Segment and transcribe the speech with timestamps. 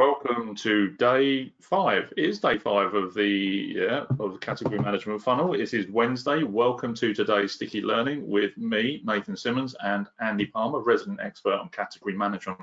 [0.00, 2.10] Welcome to day five.
[2.16, 5.52] It is day five of the yeah of the category management funnel.
[5.52, 6.42] It is Wednesday.
[6.42, 11.68] Welcome to today's sticky learning with me, Nathan Simmons, and Andy Palmer, resident expert on
[11.68, 12.60] category management.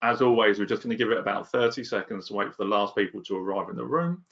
[0.00, 2.70] As always, we're just going to give it about 30 seconds to wait for the
[2.70, 4.24] last people to arrive in the room,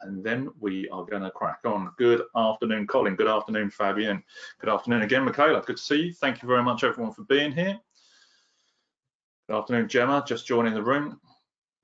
[0.00, 1.92] and then we are going to crack on.
[1.98, 3.14] Good afternoon, Colin.
[3.14, 4.24] Good afternoon, Fabian.
[4.60, 5.62] Good afternoon again, Michaela.
[5.64, 6.14] Good to see you.
[6.14, 7.78] Thank you very much, everyone, for being here.
[9.48, 11.20] Good afternoon, Gemma, just joining the room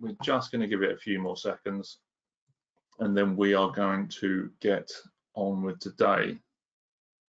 [0.00, 1.98] we're just going to give it a few more seconds
[3.00, 4.90] and then we are going to get
[5.34, 6.38] on with today.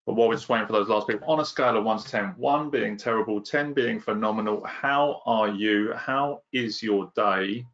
[0.06, 2.08] But while we're just waiting for those last people, on a scale of 1 to
[2.08, 5.92] 10, 1 being terrible, 10 being phenomenal, how are you?
[5.94, 7.64] How is your day?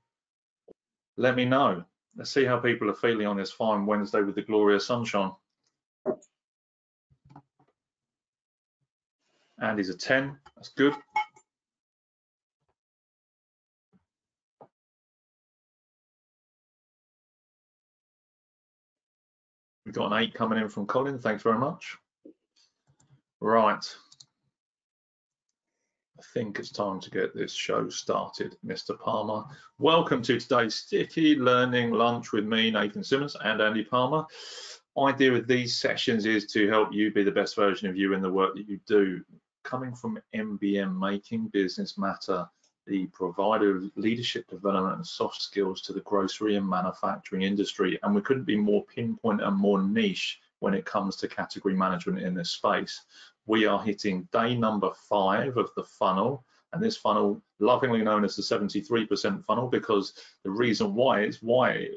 [1.17, 1.85] Let me know.
[2.17, 5.33] Let's see how people are feeling on this fine Wednesday with the glorious sunshine.
[9.63, 10.95] Andy's a 10, that's good.
[19.87, 21.21] We've got an eight coming in from Colin.
[21.21, 21.97] Thanks very much.
[23.39, 23.97] Right.
[26.19, 28.99] I think it's time to get this show started, Mr.
[28.99, 29.45] Palmer.
[29.79, 34.25] Welcome to today's Sticky Learning Lunch with me, Nathan Simmons, and Andy Palmer.
[34.99, 38.23] Idea of these sessions is to help you be the best version of you in
[38.23, 39.23] the work that you do.
[39.63, 42.45] Coming from MBM, making business matter,
[42.87, 47.99] the provider of leadership development and soft skills to the grocery and manufacturing industry.
[48.03, 52.21] And we couldn't be more pinpoint and more niche when it comes to category management
[52.21, 53.03] in this space.
[53.47, 58.37] We are hitting day number five of the funnel, and this funnel lovingly known as
[58.37, 61.89] the 73% funnel because the reason why is why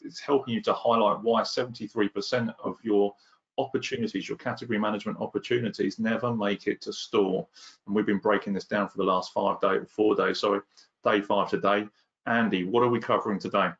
[0.00, 3.14] it's helping you to highlight why 73% of your
[3.62, 7.46] opportunities, your category management opportunities never make it to store.
[7.86, 10.60] And we've been breaking this down for the last five days, four days, sorry,
[11.04, 11.88] day five today.
[12.26, 13.70] Andy, what are we covering today?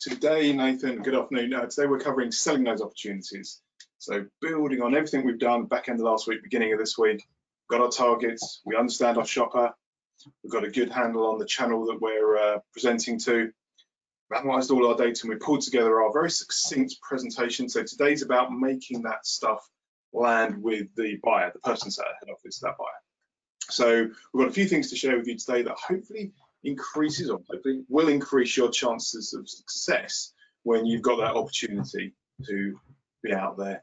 [0.00, 1.54] Today, Nathan, good afternoon.
[1.54, 3.60] Uh, today we're covering selling those opportunities.
[3.98, 7.26] So building on everything we've done back end of last week, beginning of this week,
[7.70, 9.72] got our targets, we understand our shopper,
[10.42, 13.50] we've got a good handle on the channel that we're uh, presenting to,
[14.36, 17.68] analysed all our data and we pulled together our very succinct presentation.
[17.68, 19.68] So today's about making that stuff
[20.12, 22.88] land with the buyer, the person at head office, that buyer.
[23.70, 27.40] So we've got a few things to share with you today that hopefully increases or
[27.50, 32.14] hopefully will increase your chances of success when you've got that opportunity
[32.46, 32.78] to
[33.22, 33.82] be out there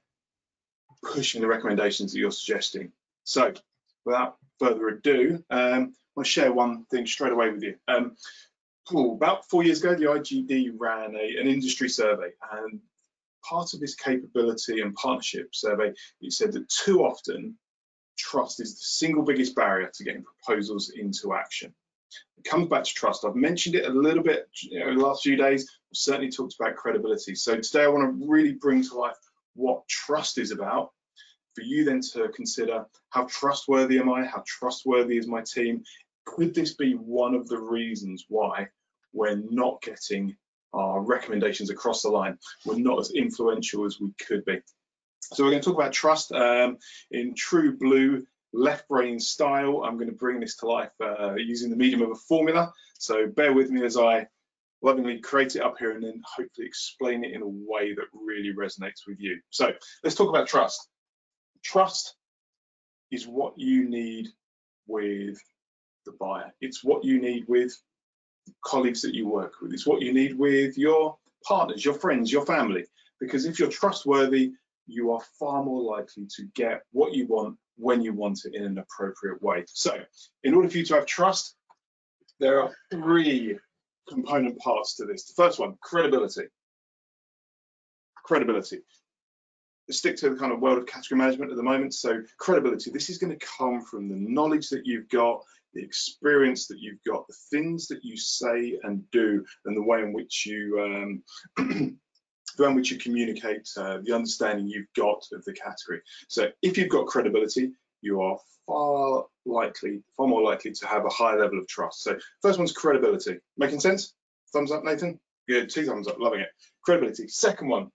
[1.04, 2.92] pushing the recommendations that you're suggesting.
[3.24, 3.54] So
[4.06, 7.76] without further ado, um, I want to share one thing straight away with you.
[7.88, 8.16] Um,
[8.94, 12.80] oh, about four years ago, the IGD ran a, an industry survey, and
[13.48, 17.58] part of this capability and partnership survey, it said that too often
[18.18, 21.74] trust is the single biggest barrier to getting proposals into action.
[22.38, 23.26] It comes back to trust.
[23.26, 25.70] I've mentioned it a little bit you know, in the last few days.
[25.92, 27.36] I've certainly talked about credibility.
[27.36, 29.16] So today I want to really bring to life
[29.56, 30.92] what trust is about
[31.56, 34.26] for you then to consider how trustworthy am I?
[34.26, 35.84] How trustworthy is my team?
[36.26, 38.68] Could this be one of the reasons why
[39.14, 40.36] we're not getting
[40.74, 42.38] our recommendations across the line?
[42.66, 44.60] We're not as influential as we could be.
[45.34, 46.78] So we're going to talk about trust um,
[47.12, 49.84] in true blue left brain style.
[49.84, 52.74] I'm going to bring this to life uh, using the medium of a formula.
[52.98, 54.28] So bear with me as I
[54.82, 58.54] lovingly create it up here and then hopefully explain it in a way that really
[58.54, 59.40] resonates with you.
[59.50, 59.72] So
[60.04, 60.88] let's talk about trust.
[61.64, 62.16] Trust
[63.12, 64.30] is what you need
[64.88, 65.40] with
[66.06, 66.52] the buyer.
[66.62, 67.76] It's what you need with
[68.66, 69.74] colleagues that you work with.
[69.74, 72.86] It's what you need with your partners, your friends, your family.
[73.20, 74.54] Because if you're trustworthy,
[74.88, 78.64] you are far more likely to get what you want when you want it in
[78.64, 79.64] an appropriate way.
[79.68, 79.98] So
[80.44, 81.56] in order for you to have trust,
[82.40, 83.58] there are three
[84.10, 85.26] component parts to this.
[85.26, 86.46] The first one, credibility.
[88.24, 88.80] Credibility.
[89.88, 91.94] Let's stick to the kind of world of category management at the moment.
[91.94, 95.44] So credibility, this is going to come from the knowledge that you've got,
[95.74, 100.02] the experience that you've got, the things that you say and do, and the way
[100.02, 101.24] in which you um,
[102.58, 106.02] the way in which you communicate, uh, the understanding you've got of the category.
[106.28, 111.10] So if you've got credibility, you are far likely, far more likely to have a
[111.10, 112.04] high level of trust.
[112.04, 113.40] So first one's credibility.
[113.58, 114.14] Making sense?
[114.54, 115.20] Thumbs up, Nathan?
[115.48, 116.50] Good, two thumbs up, loving it.
[116.84, 117.28] Credibility.
[117.28, 117.92] Second one,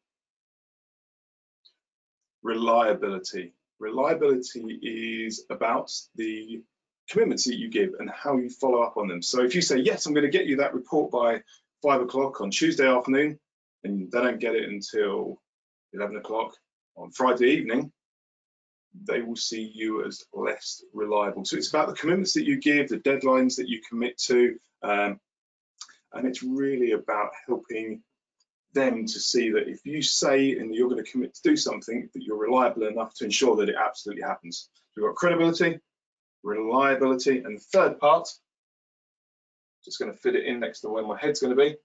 [2.42, 3.52] reliability.
[3.78, 6.62] Reliability is about the
[7.08, 9.22] commitments that you give and how you follow up on them.
[9.22, 11.42] So if you say, yes, I'm going to get you that report by
[11.82, 13.38] five o'clock on Tuesday afternoon,
[13.84, 15.40] and they don't get it until
[15.92, 16.54] 11 o'clock
[16.96, 17.92] on Friday evening,
[19.04, 21.44] they will see you as less reliable.
[21.44, 25.20] So it's about the commitments that you give, the deadlines that you commit to, um,
[26.12, 28.02] And it's really about helping
[28.72, 32.08] them to see that if you say and you're going to commit to do something,
[32.12, 34.68] that you're reliable enough to ensure that it absolutely happens.
[34.94, 35.80] So we've got credibility,
[36.46, 38.28] reliability, and the third part,
[39.84, 41.76] just going to fit it in next to where my head's going to be,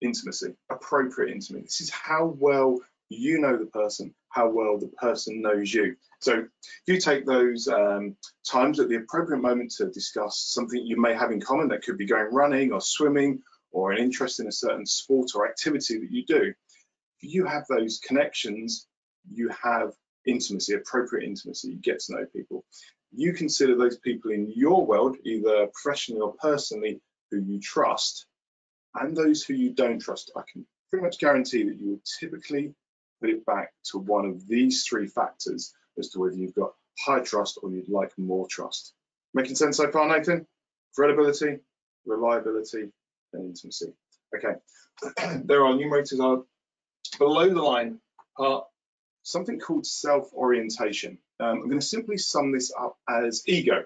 [0.00, 1.62] intimacy, appropriate intimacy.
[1.64, 2.80] This is how well
[3.10, 5.96] you know the person, how well the person knows you.
[6.20, 6.46] So
[6.86, 11.30] you take those um, times at the appropriate moment to discuss something you may have
[11.30, 14.86] in common, that could be going running or swimming or an interest in a certain
[14.86, 16.52] sport or activity that you do,
[17.20, 18.86] if you have those connections,
[19.32, 19.92] you have
[20.28, 22.64] intimacy, appropriate intimacy, you get to know people.
[23.12, 28.26] You consider those people in your world, either professionally or personally, who you trust,
[28.94, 30.30] and those who you don't trust.
[30.36, 32.74] I can pretty much guarantee that you will typically
[33.20, 37.20] put it back to one of these three factors as to whether you've got high
[37.20, 38.92] trust or you'd like more trust.
[39.34, 40.46] Making sense so far, Nathan?
[40.94, 41.58] Credibility,
[42.06, 42.90] reliability,
[43.32, 43.92] and intimacy.
[44.34, 44.54] Okay,
[45.44, 46.44] there are numerators are
[47.18, 48.00] below the line
[48.36, 48.64] part
[49.28, 51.18] something called self-orientation.
[51.40, 53.84] Um, I'm going to simply sum this up as ego.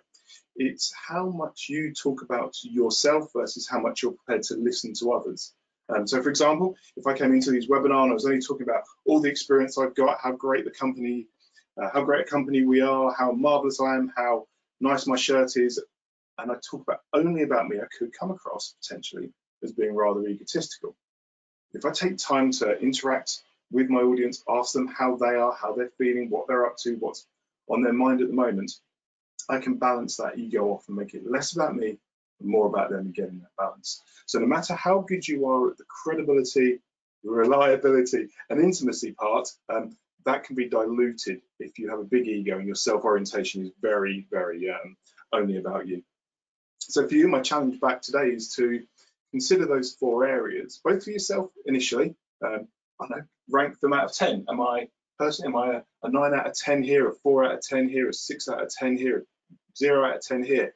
[0.54, 5.12] It's how much you talk about yourself versus how much you're prepared to listen to
[5.12, 5.52] others.
[5.88, 8.68] Um, so for example, if I came into these webinar and I was only talking
[8.68, 11.26] about all the experience I've got, how great the company,
[11.80, 14.46] uh, how great a company we are, how marvelous I am, how
[14.80, 15.82] nice my shirt is,
[16.38, 20.26] and I talk about only about me, I could come across potentially as being rather
[20.26, 20.94] egotistical.
[21.72, 23.42] If I take time to interact
[23.72, 26.94] with my audience, ask them how they are, how they're feeling, what they're up to,
[27.00, 27.26] what's
[27.68, 28.72] on their mind at the moment,
[29.48, 31.98] I can balance that ego off and make it less about me
[32.40, 34.02] and more about them and getting that balance.
[34.26, 36.80] So no matter how good you are at the credibility,
[37.24, 42.58] reliability and intimacy part, um, that can be diluted if you have a big ego
[42.58, 44.96] and your self-orientation is very, very um,
[45.32, 46.02] only about you.
[46.78, 48.82] So for you, my challenge back today is to
[49.30, 52.14] consider those four areas, both for yourself initially.
[52.44, 52.68] Um,
[53.10, 53.20] I
[53.50, 54.46] rank them out of 10.
[54.48, 54.88] Am I
[55.18, 57.88] personally, am I a, a, nine out of 10 here, a four out of 10
[57.88, 59.24] here, a six out of 10 here,
[59.76, 60.74] zero out of 10 here?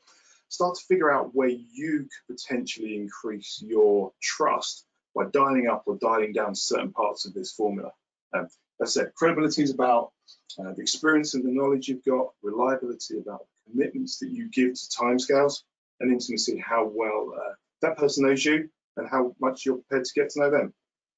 [0.49, 5.96] Start to figure out where you could potentially increase your trust by dialing up or
[5.96, 7.90] dialing down certain parts of this formula.
[8.32, 8.49] Um,
[8.81, 10.12] as I said, credibility is about
[10.58, 14.75] uh, the experience and the knowledge you've got, reliability about the commitments that you give
[14.75, 15.62] to timescales,
[16.00, 17.52] and intimacy, how well uh,
[17.82, 20.73] that person knows you and how much you're prepared to get to know them.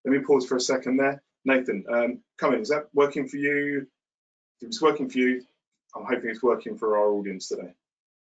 [0.09, 1.23] Let me pause for a second there.
[1.45, 2.63] Nathan, um, come in.
[2.63, 3.87] Is that working for you?
[4.63, 5.45] If it's working for you,
[5.95, 7.75] I'm hoping it's working for our audience today.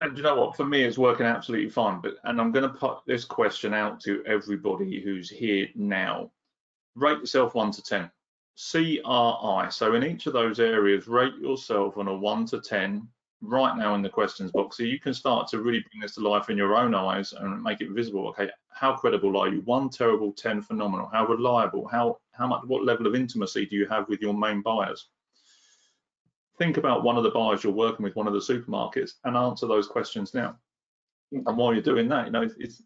[0.01, 0.57] And you know what?
[0.57, 2.01] For me, it's working absolutely fine.
[2.01, 6.31] But and I'm going to put this question out to everybody who's here now.
[6.95, 8.09] Rate yourself one to ten.
[8.55, 9.67] CRI.
[9.69, 13.07] So in each of those areas, rate yourself on a one to ten
[13.41, 16.27] right now in the questions box so you can start to really bring this to
[16.27, 18.49] life in your own eyes and make it visible okay?
[18.69, 19.61] How credible are you?
[19.61, 21.09] One terrible 10 phenomenal.
[21.11, 21.87] How reliable?
[21.87, 25.07] How how much what level of intimacy do you have with your main buyers?
[26.57, 29.67] Think about one of the buyers you're working with one of the supermarkets and answer
[29.67, 30.57] those questions now.
[31.31, 32.81] And while you're doing that you know it's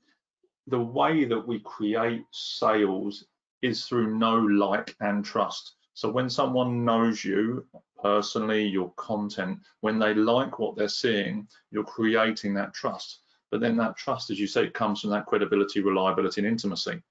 [0.68, 3.26] the way that we create sales
[3.62, 5.76] is through know like and trust.
[5.94, 7.66] So when someone knows you
[8.02, 13.20] personally, your content, when they like what they're seeing, you're creating that trust.
[13.52, 17.02] But then that trust, as you say, comes from that credibility, reliability, and intimacy.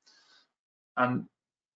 [0.96, 1.26] And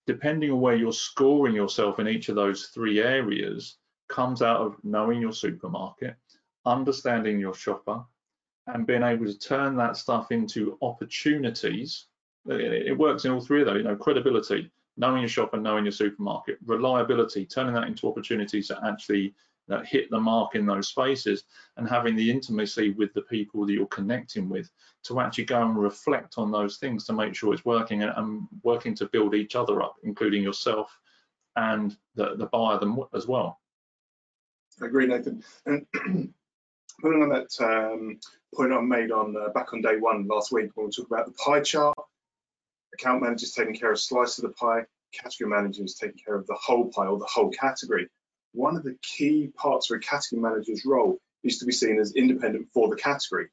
[0.07, 3.77] depending on where you're scoring yourself in each of those three areas,
[4.09, 6.17] comes out of knowing your supermarket,
[6.67, 8.03] understanding your shopper,
[8.67, 12.07] and being able to turn that stuff into opportunities.
[12.47, 15.85] It works in all three of those, you know, credibility, knowing your shop and knowing
[15.85, 19.35] your supermarket, reliability, turning that into opportunities to actually
[19.71, 21.45] uh, hit the mark in those spaces
[21.77, 24.71] and having the intimacy with the people that you're connecting with
[25.03, 28.47] to actually go and reflect on those things to make sure it's working and, and
[28.63, 30.99] working to build each other up, including yourself
[31.57, 33.61] and the, the buyer them as well.
[34.83, 35.43] I agree, Nathan.
[35.67, 35.87] And
[37.01, 38.19] putting on that um,
[38.55, 41.27] point I made on uh, back on day one last week when we talked about
[41.27, 41.97] the pie chart,
[42.95, 46.59] account managers taking care of slice of the pie, category managers taking care of the
[46.61, 48.09] whole pie or the whole category.
[48.53, 52.15] One of the key parts of a category manager's role is to be seen as
[52.15, 53.49] independent for the category.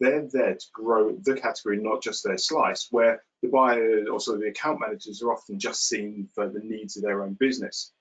[0.00, 4.48] They're there to grow the category, not just their slice, where the buyer, also the
[4.48, 7.92] account managers are often just seen for the needs of their own business.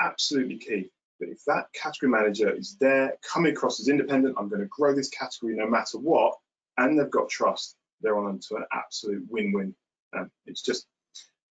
[0.00, 0.90] Absolutely key.
[1.20, 4.94] But if that category manager is there coming across as independent, I'm going to grow
[4.94, 6.36] this category no matter what,
[6.76, 9.74] and they've got trust, they're on to an absolute win-win
[10.16, 10.86] um, it's just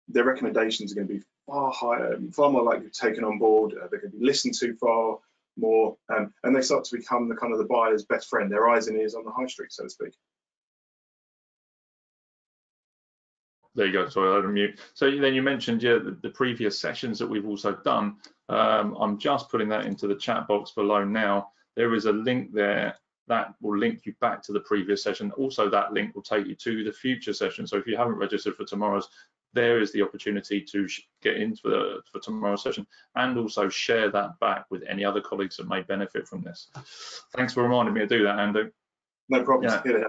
[0.08, 3.40] their recommendations are going to be far higher, far more likely to be taken on
[3.40, 3.74] board.
[3.74, 5.18] Uh, they're going to be listened to far
[5.58, 8.70] more, um, and they start to become the kind of the buyer's best friend, their
[8.70, 10.14] eyes and ears on the high street, so to speak.
[13.76, 14.10] there you go.
[14.10, 14.80] Sorry, I had to mute.
[14.94, 18.16] So then you mentioned yeah, the, the previous sessions that we've also done.
[18.48, 21.50] Um, I'm just putting that into the chat box below now.
[21.76, 22.96] There is a link there
[23.28, 25.32] that will link you back to the previous session.
[25.32, 27.66] Also, that link will take you to the future session.
[27.66, 29.10] So if you haven't registered for tomorrow's,
[29.54, 30.88] there is the opportunity to
[31.24, 35.58] get into the for tomorrow's session and also share that back with any other colleagues
[35.58, 36.70] that may benefit from this.
[37.36, 38.70] Thanks for reminding me to do that, Andy.
[39.30, 39.82] No problem.
[39.86, 40.04] Yeah.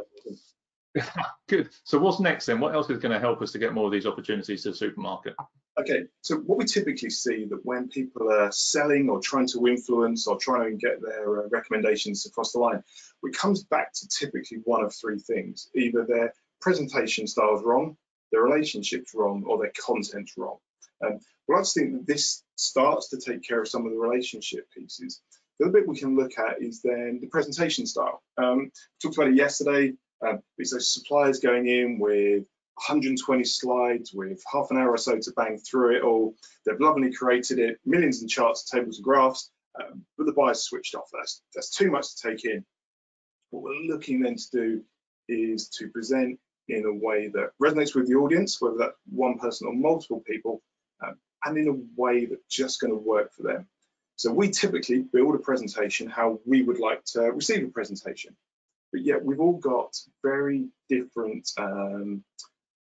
[1.48, 1.70] Good.
[1.84, 2.60] So what's next then?
[2.60, 4.76] What else is going to help us to get more of these opportunities to the
[4.76, 5.34] supermarket?
[5.78, 10.26] Okay, so what we typically see that when people are selling or trying to influence
[10.26, 12.82] or trying to get their uh, recommendations across the line,
[13.22, 15.68] it comes back to typically one of three things.
[15.74, 17.96] Either their presentation style is wrong,
[18.32, 20.56] their relationship's wrong, or their content's wrong.
[21.04, 23.98] Um, well, I just think that this starts to take care of some of the
[23.98, 25.20] relationship pieces.
[25.58, 28.22] The other bit we can look at is then the presentation style.
[28.38, 28.72] Um,
[29.02, 29.92] talked about it yesterday.
[30.22, 32.44] Um, it's those suppliers going in with
[32.76, 36.34] 120 slides with half an hour or so to bang through it all.
[36.64, 40.94] They've lovingly created it, millions of charts, tables, and graphs, um, but the buyer's switched
[40.94, 41.08] off.
[41.12, 42.64] That's, that's too much to take in.
[43.50, 44.82] What we're looking then to do
[45.28, 49.68] is to present in a way that resonates with the audience, whether that's one person
[49.68, 50.62] or multiple people,
[51.04, 53.66] um, and in a way that's just going to work for them.
[54.16, 58.36] So we typically build a presentation how we would like to receive a presentation
[58.96, 62.24] but yet we've all got very different um,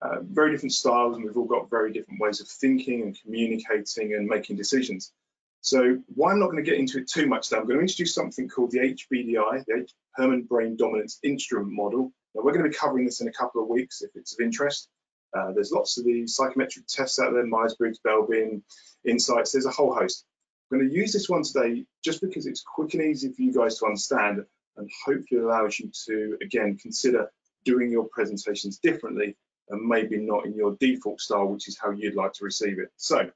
[0.00, 4.14] uh, very different styles and we've all got very different ways of thinking and communicating
[4.14, 5.12] and making decisions.
[5.60, 7.82] So why I'm not going to get into it too much now, I'm going to
[7.82, 12.12] introduce something called the HBDI, the Herrmann Brain Dominance Instrument Model.
[12.32, 14.44] Now we're going to be covering this in a couple of weeks if it's of
[14.44, 14.88] interest.
[15.36, 18.62] Uh, there's lots of the psychometric tests out there, Myers-Briggs, Belbin,
[19.04, 20.24] Insights, there's a whole host.
[20.70, 23.52] I'm going to use this one today just because it's quick and easy for you
[23.52, 24.44] guys to understand
[24.78, 27.30] and hopefully allows you to, again, consider
[27.64, 29.36] doing your presentations differently
[29.70, 32.90] and maybe not in your default style, which is how you'd like to receive it.
[32.96, 33.30] So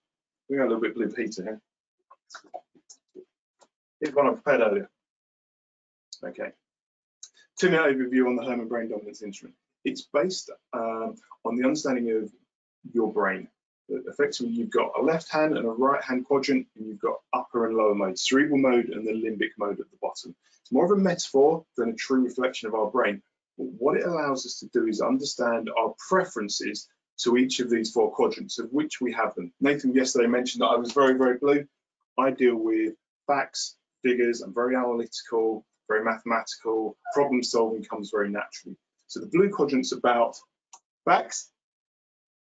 [0.48, 1.60] we got a little bit Blue Peter here.
[4.00, 4.90] Here's one I prepared earlier.
[6.24, 6.52] Okay.
[7.58, 9.54] Two minute overview on the Herrmann Brain Dominance Instrument.
[9.84, 12.32] It's based um, on the understanding of
[12.92, 13.48] your brain
[14.06, 17.66] effectively you've got a left hand and a right hand quadrant, and you've got upper
[17.66, 20.34] and lower mode, cerebral mode and the limbic mode at the bottom.
[20.60, 23.22] It's more of a metaphor than a true reflection of our brain.
[23.58, 27.92] But what it allows us to do is understand our preferences to each of these
[27.92, 29.52] four quadrants, of which we have them.
[29.60, 31.66] Nathan yesterday mentioned that I was very, very blue.
[32.18, 32.94] I deal with
[33.26, 38.76] facts, figures, I'm very analytical, very mathematical, problem solving comes very naturally.
[39.06, 40.36] So the blue quadrant's about
[41.04, 41.50] facts,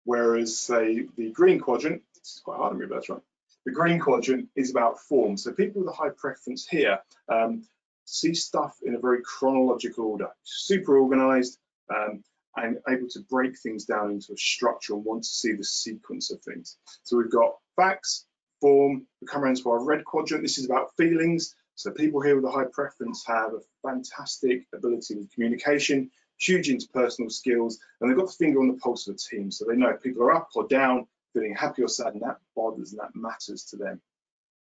[0.04, 3.22] Whereas, say, the green quadrant, this is quite hard to remember, that's right.
[3.66, 5.38] The green quadrant is about form.
[5.38, 7.64] So people with a high preference here um,
[8.06, 11.60] see stuff in a very chronological order, super organized
[11.96, 12.24] um,
[12.56, 16.32] and able to break things down into a structure and want to see the sequence
[16.32, 16.78] of things.
[17.04, 18.26] So we've got facts,
[18.60, 20.44] form, we come around to our red quadrant.
[20.44, 21.56] This is about feelings.
[21.76, 27.32] So people here with a high preference have a fantastic ability with communication, huge interpersonal
[27.32, 29.52] skills, and they've got the finger on the pulse of the team.
[29.52, 32.40] So they know if people are up or down, feeling happy or sad, and that
[32.56, 34.02] bothers and that matters to them.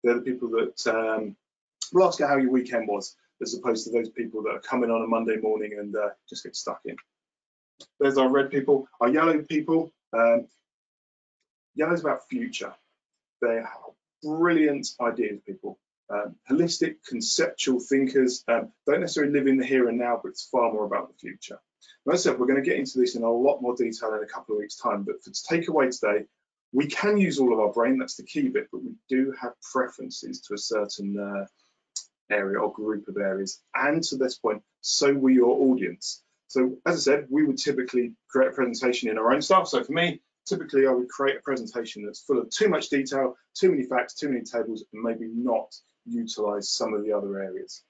[0.04, 1.36] They're the people that um,
[1.94, 4.92] will ask you how your weekend was, as opposed to those people that are coming
[4.92, 6.96] on a Monday morning and uh, just get stuck in.
[8.00, 8.88] There's our red people.
[9.00, 10.48] Our yellow people, um,
[11.76, 12.74] yellow's about future.
[13.42, 13.70] They are
[14.24, 15.80] brilliant ideas, people.
[16.10, 20.48] Um, holistic, conceptual thinkers um, don't necessarily live in the here and now, but it's
[20.48, 21.60] far more about the future.
[22.10, 24.24] As I said, we're going to get into this in a lot more detail in
[24.24, 26.26] a couple of weeks' time, but for take away today,
[26.72, 29.54] we can use all of our brain, that's the key bit, but we do have
[29.74, 31.46] preferences to a certain uh,
[32.30, 33.62] area or group of areas.
[33.76, 36.22] And to this point, so will your audience.
[36.48, 39.68] So as I said, we would typically create a presentation in our own stuff.
[39.68, 43.36] So for me, typically I would create a presentation that's full of too much detail,
[43.54, 47.84] too many facts, too many tables, and maybe not utilize some of the other areas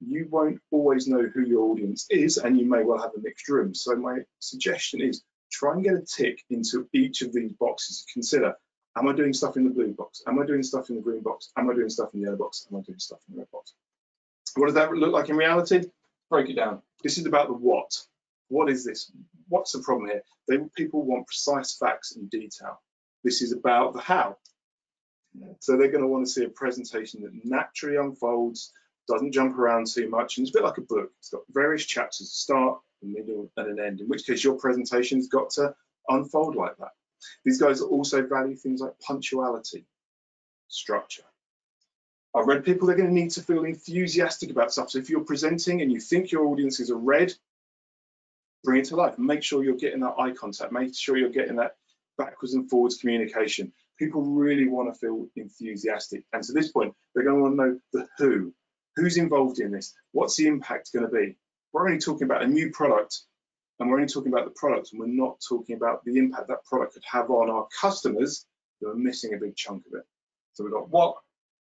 [0.00, 3.48] you won't always know who your audience is and you may well have a mixed
[3.48, 3.74] room.
[3.74, 8.12] So my suggestion is try and get a tick into each of these boxes to
[8.12, 8.54] consider.
[8.96, 10.22] Am I doing stuff in the blue box?
[10.26, 11.52] Am I doing stuff in the green box?
[11.56, 12.66] Am I doing stuff in the yellow box?
[12.70, 13.74] Am I doing stuff in the red box?
[14.56, 15.82] What does that look like in reality?
[16.28, 16.82] Break it down.
[17.02, 17.96] This is about the what.
[18.48, 19.12] What is this?
[19.48, 20.22] What's the problem here?
[20.48, 22.80] They, people want precise facts and detail.
[23.22, 24.38] This is about the how.
[25.60, 28.72] So they're going to want to see a presentation that naturally unfolds
[29.08, 31.10] doesn't jump around too much, and it's a bit like a book.
[31.18, 34.54] It's got various chapters, a start, a middle, and an end, in which case your
[34.54, 35.74] presentation's got to
[36.08, 36.92] unfold like that.
[37.44, 39.86] These guys also value things like punctuality,
[40.68, 41.24] structure.
[42.34, 44.90] I've read people they're going to need to feel enthusiastic about stuff.
[44.90, 47.32] So if you're presenting and you think your audiences are red,
[48.62, 49.18] bring it to life.
[49.18, 50.72] Make sure you're getting that eye contact.
[50.72, 51.76] Make sure you're getting that
[52.18, 53.72] backwards and forwards communication.
[53.98, 56.24] People really want to feel enthusiastic.
[56.32, 58.54] And to this point, they're going to want to know the who.
[58.96, 59.94] Who's involved in this?
[60.12, 61.36] What's the impact going to be?
[61.72, 63.20] We're only talking about a new product
[63.78, 66.64] and we're only talking about the product and we're not talking about the impact that
[66.64, 68.44] product could have on our customers
[68.80, 70.04] who are missing a big chunk of it.
[70.52, 71.16] So we've got what,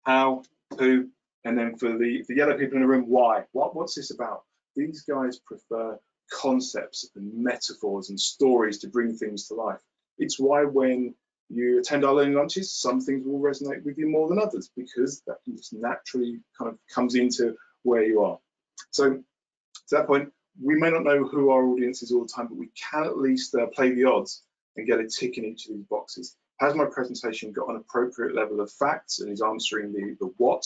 [0.03, 0.43] how,
[0.77, 1.09] who,
[1.45, 3.43] and then for the, the yellow people in the room, why?
[3.51, 4.43] What, what's this about?
[4.75, 5.99] These guys prefer
[6.31, 9.79] concepts and metaphors and stories to bring things to life.
[10.17, 11.15] It's why when
[11.53, 15.21] you attend our learning lunches, some things will resonate with you more than others because
[15.27, 18.39] that just naturally kind of comes into where you are.
[18.91, 19.23] So to
[19.91, 20.31] that point,
[20.61, 23.17] we may not know who our audience is all the time, but we can at
[23.17, 24.43] least uh, play the odds
[24.75, 26.35] and get a tick in each of these boxes.
[26.59, 30.65] Has my presentation got an appropriate level of facts and is answering the, the what?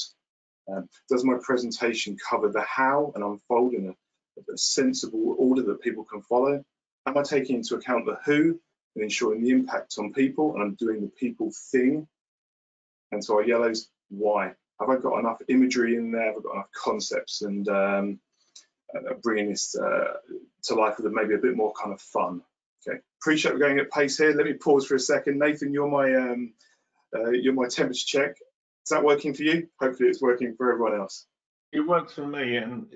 [0.71, 5.81] Um, does my presentation cover the how and unfold in a, a sensible order that
[5.81, 6.63] people can follow?
[7.05, 8.59] Am I taking into account the who
[8.95, 12.07] and ensuring the impact on people and I'm doing the people thing?
[13.11, 14.53] And so our yellows, why?
[14.79, 16.25] Have I got enough imagery in there?
[16.25, 18.19] Have I got enough concepts and um,
[18.95, 20.15] uh, bringing this uh,
[20.63, 22.41] to life with maybe a bit more kind of fun?
[22.87, 24.33] Okay, appreciate we're going at pace here.
[24.33, 25.39] Let me pause for a second.
[25.39, 26.53] Nathan, you're my um,
[27.15, 28.37] uh, you're my temperature check.
[28.85, 29.67] Is that working for you?
[29.79, 31.25] Hopefully it's working for everyone else.
[31.71, 32.87] It works for me and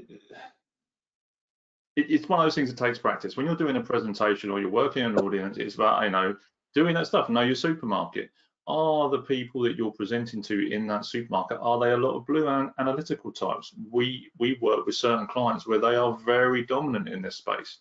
[2.00, 3.36] it, it's one of those things that takes practice.
[3.36, 6.36] When you're doing a presentation or you're working in an audience, it's about, you know,
[6.74, 7.30] doing that stuff.
[7.30, 8.30] Know your supermarket.
[8.68, 12.28] Are the people that you're presenting to in that supermarket, are they a lot of
[12.28, 13.74] blue and analytical types?
[13.92, 17.80] We we work with certain clients where they are very dominant in this space.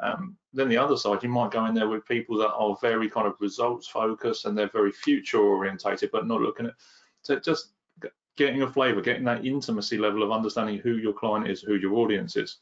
[0.00, 3.08] Um, then the other side, you might go in there with people that are very
[3.08, 6.74] kind of results focused and they're very future orientated, but not looking at
[7.22, 7.70] so just
[8.36, 11.94] getting a flavor, getting that intimacy level of understanding who your client is, who your
[11.94, 12.58] audience is.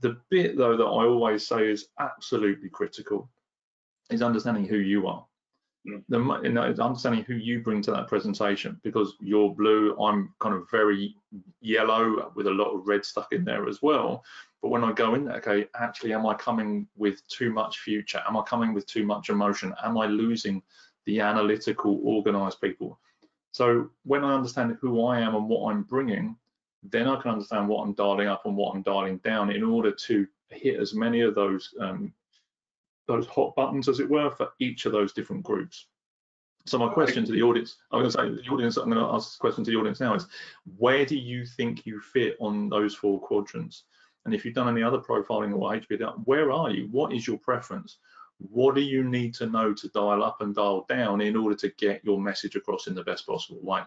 [0.00, 3.30] The bit though that I always say is absolutely critical
[4.10, 5.24] is understanding who you are.
[5.88, 6.02] Mm.
[6.08, 10.54] The, you know, understanding who you bring to that presentation because you're blue, I'm kind
[10.54, 11.14] of very
[11.60, 14.24] yellow with a lot of red stuck in there as well.
[14.62, 18.22] But when I go in there, okay, actually, am I coming with too much future?
[18.28, 19.74] Am I coming with too much emotion?
[19.82, 20.62] Am I losing
[21.06, 22.98] the analytical, organized people?
[23.52, 26.36] So when I understand who I am and what I'm bringing,
[26.82, 29.90] then I can understand what I'm dialing up and what I'm dialing down in order
[29.90, 32.12] to hit as many of those um,
[33.06, 35.86] those hot buttons, as it were, for each of those different groups.
[36.66, 39.12] So my question to the audience, I'm going to say the audience, I'm going to
[39.12, 40.26] ask this question to the audience now is,
[40.76, 43.84] where do you think you fit on those four quadrants?
[44.24, 46.88] And if you've done any other profiling or HBR, where are you?
[46.92, 47.98] What is your preference?
[48.38, 51.70] What do you need to know to dial up and dial down in order to
[51.78, 53.82] get your message across in the best possible way?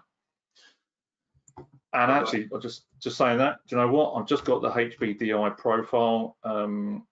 [1.94, 4.14] And actually, I'll just just saying that, do you know what?
[4.14, 7.06] I've just got the HBDI profile um,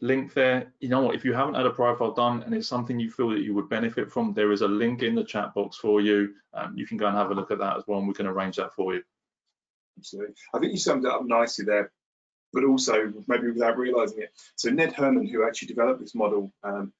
[0.00, 0.72] link there.
[0.80, 1.16] You know what?
[1.16, 3.68] If you haven't had a profile done and it's something you feel that you would
[3.68, 6.34] benefit from, there is a link in the chat box for you.
[6.52, 8.26] Um, you can go and have a look at that as well, and we can
[8.26, 9.02] arrange that for you.
[9.98, 10.34] Absolutely.
[10.54, 11.90] I think you summed it up nicely there
[12.54, 14.30] but also maybe without realizing it.
[14.54, 16.92] So Ned Herrmann, who actually developed this model um,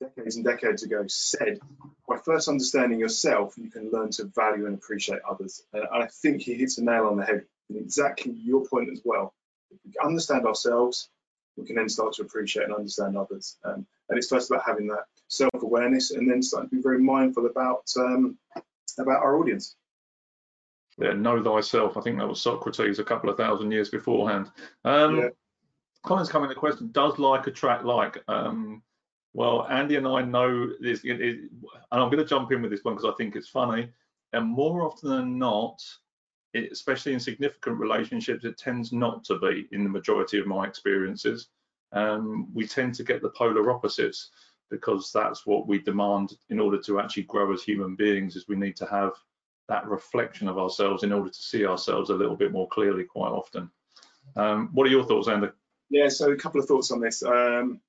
[0.00, 1.58] decades and decades ago, said,
[2.08, 5.62] by first understanding yourself, you can learn to value and appreciate others.
[5.72, 9.00] And I think he hits a nail on the head in exactly your point as
[9.04, 9.34] well.
[9.70, 11.08] If we understand ourselves,
[11.56, 13.56] we can then start to appreciate and understand others.
[13.64, 17.46] Um, and it's first about having that self-awareness and then starting to be very mindful
[17.46, 18.38] about um,
[18.98, 19.74] about our audience
[20.98, 21.96] yeah, know thyself.
[21.96, 24.50] I think that was Socrates a couple of thousand years beforehand.
[24.84, 25.28] Um, yeah.
[26.04, 28.22] Comments coming to question: Does like attract like?
[28.28, 28.82] Um,
[29.36, 31.36] well, Andy and I know this, it, it,
[31.92, 33.90] and I'm going to jump in with this one because I think it's funny.
[34.32, 35.78] And more often than not,
[36.54, 40.66] it, especially in significant relationships, it tends not to be in the majority of my
[40.66, 41.48] experiences.
[41.92, 44.30] Um, we tend to get the polar opposites
[44.70, 48.36] because that's what we demand in order to actually grow as human beings.
[48.36, 49.12] Is we need to have
[49.68, 53.32] that reflection of ourselves in order to see ourselves a little bit more clearly quite
[53.32, 53.70] often.
[54.34, 55.48] Um, what are your thoughts, Andy?
[55.90, 57.22] Yeah, so a couple of thoughts on this.
[57.22, 57.82] Um,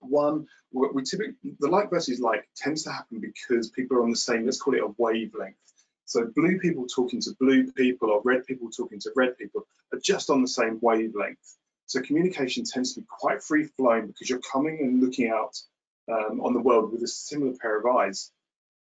[0.00, 4.16] one, we typically the like versus like tends to happen because people are on the
[4.16, 5.56] same, let's call it a wavelength.
[6.04, 9.98] So blue people talking to blue people or red people talking to red people are
[9.98, 11.56] just on the same wavelength.
[11.86, 15.56] So communication tends to be quite free flowing because you're coming and looking out
[16.10, 18.30] um, on the world with a similar pair of eyes.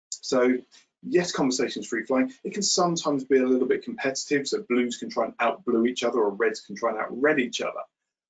[0.09, 0.57] So
[1.03, 2.33] yes, conversation is free flowing.
[2.43, 5.85] It can sometimes be a little bit competitive, so blues can try and out blue
[5.85, 7.81] each other or reds can try and out red each other.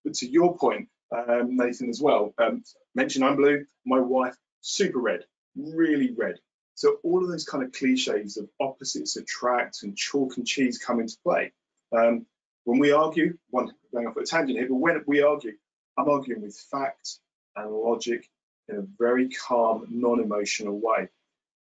[0.03, 2.63] But to your point, um, Nathan, as well, um,
[2.95, 6.35] mention I'm blue, my wife, super red, really red.
[6.75, 10.99] So all of those kind of cliches of opposites attract and chalk and cheese come
[10.99, 11.51] into play.
[11.91, 12.25] Um,
[12.63, 15.53] when we argue, one going off at a tangent here, but when we argue,
[15.97, 17.17] I'm arguing with fact
[17.55, 18.29] and logic
[18.67, 21.09] in a very calm, non-emotional way.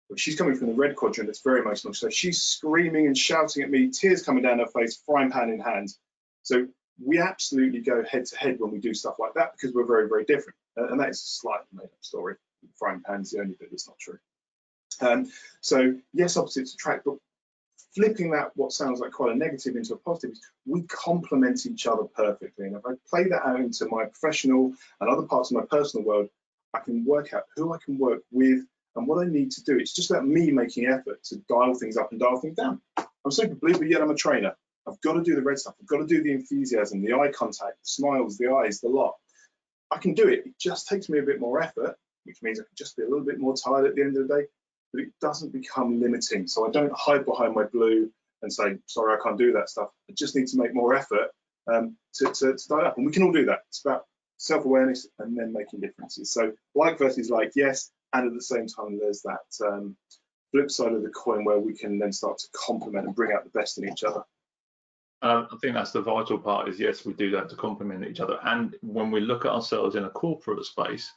[0.09, 1.95] But she's coming from the red quadrant, it's very emotional.
[1.95, 5.61] So she's screaming and shouting at me, tears coming down her face, frying pan in
[5.61, 5.91] hand.
[6.43, 6.67] So
[7.03, 10.09] we absolutely go head to head when we do stuff like that because we're very,
[10.09, 10.57] very different.
[10.77, 12.37] And that is a slightly made up story.
[12.77, 14.19] Frying pan's the only bit that's not true.
[15.01, 15.31] Um,
[15.61, 17.17] so yes, opposites attract, but
[17.95, 22.05] flipping that what sounds like quite a negative into a positive we complement each other
[22.05, 22.67] perfectly.
[22.67, 26.05] And if I play that out into my professional and other parts of my personal
[26.05, 26.29] world,
[26.73, 28.65] I can work out who I can work with
[28.97, 29.79] and what I need to do.
[29.79, 32.81] It's just about me making effort to dial things up and dial things down.
[32.97, 34.55] I'm super blue, but yet I'm a trainer.
[34.87, 35.75] I've got to do the red stuff.
[35.81, 39.15] I've got to do the enthusiasm, the eye contact, the smiles, the eyes, the lot.
[39.91, 40.47] I can do it.
[40.47, 43.09] It just takes me a bit more effort, which means I can just be a
[43.09, 44.47] little bit more tired at the end of the day,
[44.93, 46.47] but it doesn't become limiting.
[46.47, 48.11] So I don't hide behind my blue
[48.43, 49.89] and say, sorry, I can't do that stuff.
[50.11, 51.31] I just need to make more effort
[51.73, 52.97] um, to, to, to dial up.
[52.97, 53.61] And we can all do that.
[53.69, 54.05] It's about
[54.37, 56.31] self-awareness and then making differences.
[56.31, 59.97] So like versus like, yes, and at the same time, there's that um,
[60.51, 63.45] flip side of the coin where we can then start to complement and bring out
[63.45, 64.23] the best in each other.
[65.25, 68.21] Uh, I think that's the vital part is yes, we do that to complement each
[68.21, 68.39] other.
[68.45, 71.11] And when we look at ourselves in a corporate space,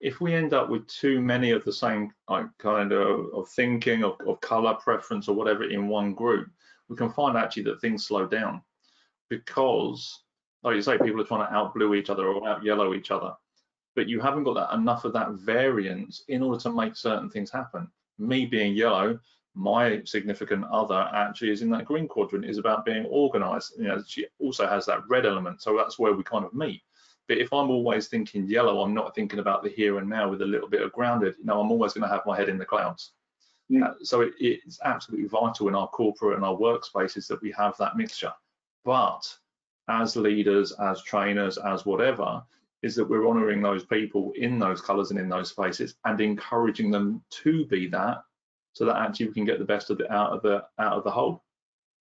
[0.00, 4.02] if we end up with too many of the same like, kind of, of thinking,
[4.02, 6.50] of, of color preference or whatever in one group,
[6.88, 8.60] we can find actually that things slow down
[9.30, 10.22] because,
[10.64, 13.12] like you say, people are trying to out blue each other or out yellow each
[13.12, 13.34] other,
[13.94, 17.52] but you haven't got that enough of that variance in order to make certain things
[17.52, 17.88] happen.
[18.18, 19.20] Me being yellow
[19.54, 23.74] my significant other actually is in that green quadrant is about being organized.
[23.78, 26.82] You know she also has that red element so that's where we kind of meet.
[27.28, 30.42] But if i'm always thinking yellow i'm not thinking about the here and now with
[30.42, 31.36] a little bit of grounded.
[31.38, 33.12] You know i'm always going to have my head in the clouds.
[33.68, 33.86] Yeah.
[33.86, 37.76] Uh, so it, it's absolutely vital in our corporate and our workspaces that we have
[37.78, 38.32] that mixture.
[38.84, 39.22] But
[39.88, 42.42] as leaders as trainers as whatever
[42.82, 46.90] is that we're honoring those people in those colors and in those spaces and encouraging
[46.90, 48.22] them to be that
[48.74, 51.04] so that actually we can get the best of the out of the out of
[51.04, 51.42] the whole.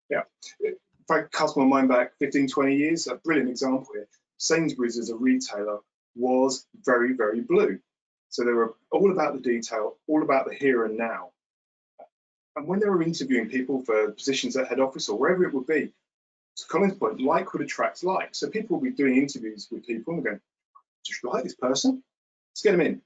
[0.09, 0.23] Yeah.
[0.61, 0.77] If
[1.11, 4.09] I cast my mind back 15, 20 years, a brilliant example here.
[4.39, 5.79] Sainsbury's as a retailer
[6.15, 7.79] was very, very blue.
[8.29, 11.31] So they were all about the detail, all about the here and now.
[12.57, 15.67] And when they were interviewing people for positions at head office or wherever it would
[15.67, 15.93] be,
[16.57, 18.35] to Colin's point, like would attract like.
[18.35, 20.41] So people would be doing interviews with people and going,
[21.05, 22.03] just like this person,
[22.51, 23.01] let's get them in.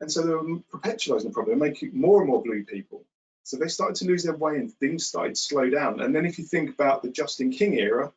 [0.00, 3.04] And so they were perpetualizing the problem, making more and more blue people.
[3.44, 6.00] So they started to lose their way and things started to slow down.
[6.00, 8.12] And then if you think about the Justin King era,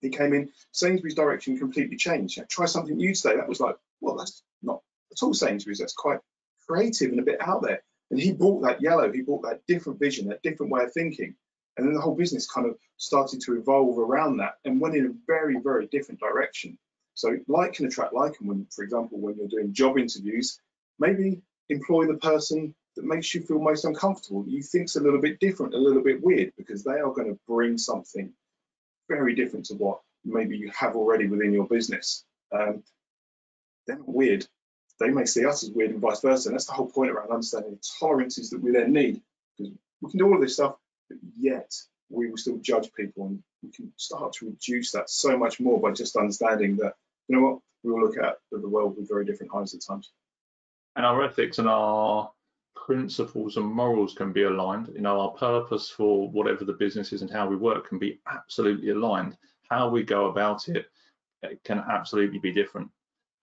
[0.00, 2.36] he came in, Sainsbury's direction completely changed.
[2.36, 3.36] You know, try something new today.
[3.36, 4.80] That was like, well, that's not
[5.12, 5.78] at all Sainsbury's.
[5.78, 6.20] That's quite
[6.66, 7.82] creative and a bit out there.
[8.10, 11.34] And he brought that yellow, he brought that different vision, that different way of thinking.
[11.76, 15.06] And then the whole business kind of started to evolve around that and went in
[15.06, 16.78] a very, very different direction.
[17.14, 20.60] So like can attract like, and when, for example, when you're doing job interviews,
[21.00, 25.40] maybe employ the person that makes you feel most uncomfortable, you think's a little bit
[25.40, 28.32] different, a little bit weird, because they are going to bring something
[29.08, 32.24] very different to what maybe you have already within your business.
[32.52, 32.82] Um,
[33.86, 34.46] they're not weird.
[34.98, 36.48] They may see us as weird and vice versa.
[36.48, 39.22] And that's the whole point around understanding the tolerances that we then need.
[39.56, 40.76] Because we can do all of this stuff,
[41.08, 41.72] but yet
[42.10, 45.80] we will still judge people and we can start to reduce that so much more
[45.80, 46.94] by just understanding that,
[47.28, 50.10] you know what, we will look at the world with very different eyes at times
[50.96, 52.30] and our ethics and our
[52.74, 54.90] principles and morals can be aligned.
[54.94, 58.20] You know, our purpose for whatever the business is and how we work can be
[58.30, 59.36] absolutely aligned.
[59.70, 60.86] How we go about it,
[61.42, 62.90] it can absolutely be different.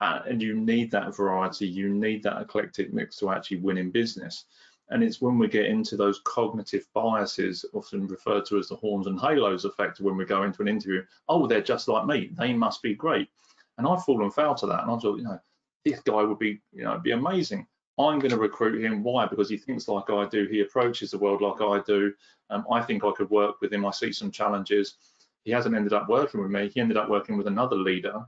[0.01, 3.89] Uh, and you need that variety, you need that eclectic mix to actually win in
[3.89, 4.45] business.
[4.89, 9.07] And it's when we get into those cognitive biases, often referred to as the horns
[9.07, 12.53] and halos effect, when we go into an interview, oh, they're just like me, they
[12.53, 13.29] must be great.
[13.77, 14.83] And I've fallen foul to that.
[14.83, 15.39] And I thought, you know,
[15.89, 17.65] this guy would be, you know, be amazing.
[17.99, 19.03] I'm going to recruit him.
[19.03, 19.25] Why?
[19.25, 20.45] Because he thinks like I do.
[20.45, 22.13] He approaches the world like I do.
[22.49, 23.85] Um, I think I could work with him.
[23.85, 24.97] I see some challenges.
[25.43, 26.69] He hasn't ended up working with me.
[26.69, 28.25] He ended up working with another leader,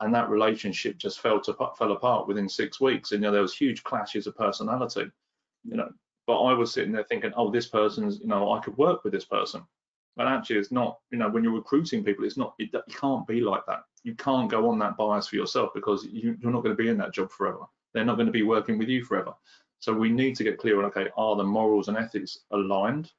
[0.00, 3.12] and that relationship just fell to fell apart within six weeks.
[3.12, 5.10] And you know, there was huge clashes of personality.
[5.64, 5.90] You know,
[6.26, 9.12] but I was sitting there thinking, oh, this person's, you know, I could work with
[9.12, 9.62] this person.
[10.16, 10.98] But actually, it's not.
[11.10, 12.54] You know, when you're recruiting people, it's not.
[12.58, 16.06] It, it can't be like that you can't go on that bias for yourself because
[16.06, 17.64] you, are not going to be in that job forever.
[17.92, 19.34] They're not going to be working with you forever.
[19.80, 23.10] So we need to get clear on, okay, are the morals and ethics aligned?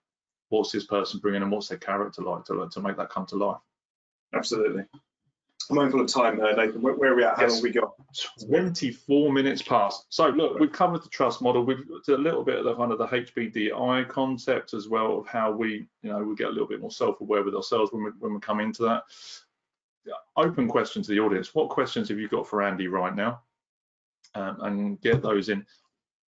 [0.47, 3.35] What's this person bringing and what's their character like to, to make that come to
[3.35, 3.59] life?
[4.33, 4.85] Absolutely.
[5.69, 6.81] I'm mindful of time, uh, Nathan.
[6.81, 7.35] Where, where, are we at?
[7.35, 7.55] How yes.
[7.55, 7.91] long we got?
[8.47, 10.05] 24 minutes past.
[10.07, 11.65] So look, we've covered the trust model.
[11.65, 15.27] We've looked a little bit of the kind of the HBDI concept as well of
[15.27, 18.11] how we, you know, we get a little bit more self-aware with ourselves when we
[18.19, 19.03] when we come into that
[20.35, 21.53] open question to the audience.
[21.53, 23.41] What questions have you got for Andy right now?
[24.35, 25.65] Um, and get those in.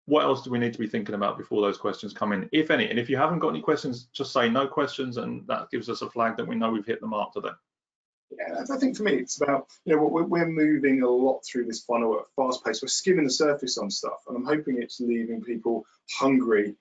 [0.06, 2.72] What else do we need to be thinking about before those questions come in, if
[2.72, 2.90] any?
[2.90, 6.02] And if you haven't got any questions, just say no questions, and that gives us
[6.02, 7.50] a flag that we know we've hit the mark today.
[8.32, 11.84] Yeah, I think for me, it's about, you know, we're, moving a lot through this
[11.84, 12.82] funnel at a fast pace.
[12.82, 16.76] We're skimming the surface on stuff, and I'm hoping it's leaving people hungry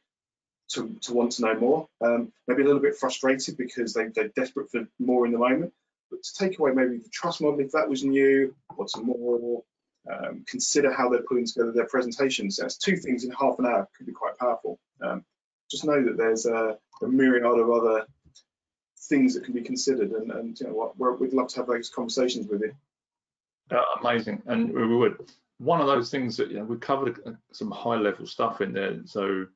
[0.71, 1.89] to, to want to know more.
[2.01, 5.73] Um, maybe a little bit frustrated because they, they're desperate for more in the moment.
[6.11, 8.55] But to take away maybe the trust model, if that was new,
[8.95, 9.63] to more
[10.11, 12.57] um, consider how they're putting together their presentations.
[12.57, 14.79] That's two things in half an hour could be quite powerful.
[15.03, 15.25] Um,
[15.71, 18.07] just know that there's a, a, myriad of other
[19.09, 21.91] things that can be considered, and, and you know what, we'd love to have those
[21.91, 22.73] conversations with you.
[23.71, 25.31] Uh, amazing, and we would.
[25.59, 28.73] One of those things that you know we covered uh, some high level stuff in
[28.73, 29.47] there, so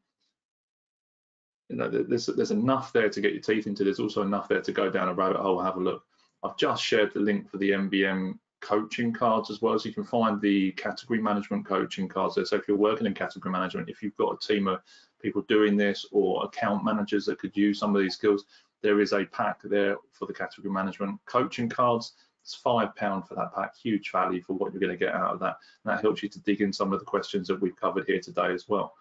[1.69, 3.85] you know there's there's enough there to get your teeth into.
[3.85, 6.05] There's also enough there to go down a rabbit hole, and have a look.
[6.45, 9.79] I've just shared the link for the MBM coaching cards as well.
[9.79, 12.45] So you can find the category management coaching cards there.
[12.45, 14.81] So if you're working in category management, if you've got a team of
[15.21, 18.45] people doing this or account managers that could use some of these skills,
[18.83, 22.13] there is a pack there for the category management coaching cards.
[22.43, 25.33] It's five pound for that pack, huge value for what you're going to get out
[25.33, 25.57] of that.
[25.85, 28.21] And that helps you to dig in some of the questions that we've covered here
[28.21, 28.93] today as well.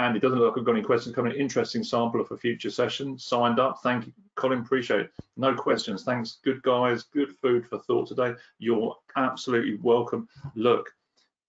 [0.00, 1.32] And it doesn't look like I've got any questions coming.
[1.32, 3.18] Interesting sample for a future session.
[3.18, 3.80] Signed up.
[3.82, 4.60] Thank you, Colin.
[4.60, 5.10] Appreciate it.
[5.36, 6.04] No questions.
[6.04, 6.38] Thanks.
[6.42, 7.02] Good guys.
[7.02, 8.32] Good food for thought today.
[8.58, 10.26] You're absolutely welcome.
[10.54, 10.90] Look,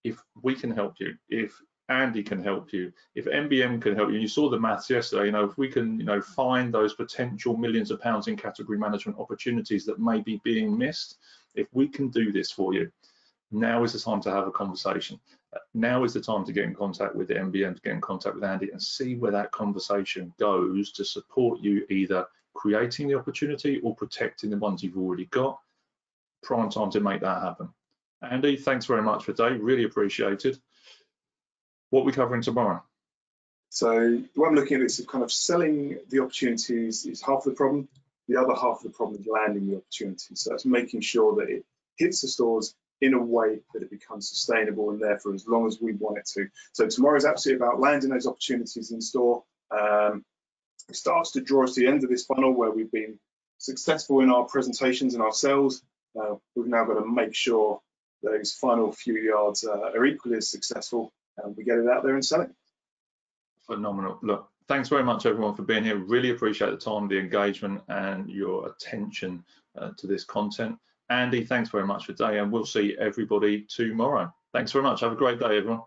[0.03, 4.19] if we can help you, if Andy can help you, if MBM can help you,
[4.19, 7.55] you saw the maths yesterday, you know, if we can, you know, find those potential
[7.55, 11.19] millions of pounds in category management opportunities that may be being missed,
[11.55, 12.91] if we can do this for you,
[13.49, 15.17] now is the time to have a conversation
[15.73, 18.35] now is the time to get in contact with the MBM, to get in contact
[18.35, 23.79] with Andy and see where that conversation goes to support you either creating the opportunity
[23.81, 25.59] or protecting the ones you've already got.
[26.43, 27.69] Prime time to make that happen.
[28.21, 29.55] Andy, thanks very much for today.
[29.57, 30.59] Really appreciated.
[31.89, 32.83] What are we covering tomorrow?
[33.69, 37.87] So what I'm looking at is kind of selling the opportunities is half the problem.
[38.27, 40.35] The other half of the problem is landing the opportunity.
[40.35, 41.65] So that's making sure that it
[41.97, 45.67] hits the stores in a way that it becomes sustainable and there for as long
[45.67, 46.47] as we want it to.
[46.73, 49.43] So tomorrow is absolutely about landing those opportunities in store.
[49.71, 50.23] Um,
[50.87, 53.19] it starts to draw us to the end of this funnel where we've been
[53.57, 55.83] successful in our presentations and our sales.
[56.19, 57.79] Uh, we've now got to make sure
[58.21, 62.13] those final few yards uh, are equally as successful and we get it out there
[62.13, 62.51] and sell it.
[63.65, 64.19] Phenomenal.
[64.21, 65.97] Look, thanks very much everyone for being here.
[65.97, 69.43] Really appreciate the time, the engagement and your attention
[69.77, 70.77] uh, to this content.
[71.12, 74.34] Andy, thanks very much for today, and we'll see everybody tomorrow.
[74.54, 75.02] Thanks very much.
[75.02, 75.82] Have a great day, everyone.